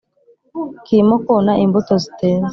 [0.83, 2.47] kirimo kona imbuto ziteze